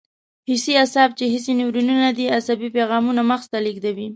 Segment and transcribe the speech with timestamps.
[0.49, 4.07] حسي اعصاب چې حسي نیورونونه دي عصبي پیغامونه مغز ته لېږدوي.